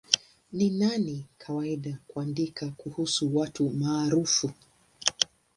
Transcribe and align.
Na 0.51 0.97
ni 0.97 1.27
kawaida 1.37 1.97
kuandika 2.07 2.69
kuhusu 2.71 3.35
watu 3.37 3.69
maarufu. 3.69 4.51